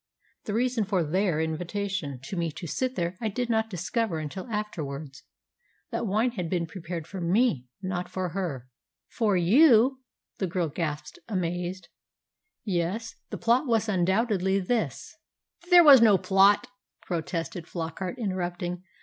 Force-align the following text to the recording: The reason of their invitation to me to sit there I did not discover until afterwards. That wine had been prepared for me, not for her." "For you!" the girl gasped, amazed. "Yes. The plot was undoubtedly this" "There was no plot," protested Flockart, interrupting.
The 0.45 0.55
reason 0.55 0.83
of 0.91 1.11
their 1.11 1.39
invitation 1.39 2.19
to 2.23 2.35
me 2.35 2.51
to 2.53 2.65
sit 2.65 2.95
there 2.95 3.15
I 3.21 3.27
did 3.27 3.51
not 3.51 3.69
discover 3.69 4.17
until 4.17 4.47
afterwards. 4.49 5.21
That 5.91 6.07
wine 6.07 6.31
had 6.31 6.49
been 6.49 6.65
prepared 6.65 7.05
for 7.05 7.21
me, 7.21 7.67
not 7.83 8.09
for 8.09 8.29
her." 8.29 8.67
"For 9.09 9.37
you!" 9.37 10.01
the 10.39 10.47
girl 10.47 10.69
gasped, 10.69 11.19
amazed. 11.27 11.87
"Yes. 12.65 13.13
The 13.29 13.37
plot 13.37 13.67
was 13.67 13.87
undoubtedly 13.87 14.57
this" 14.57 15.17
"There 15.69 15.83
was 15.83 16.01
no 16.01 16.17
plot," 16.17 16.65
protested 17.03 17.67
Flockart, 17.67 18.17
interrupting. 18.17 18.81